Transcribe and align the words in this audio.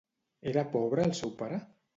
Era 0.53 0.63
pobre 0.77 1.07
el 1.11 1.15
seu 1.23 1.37
pare? 1.43 1.65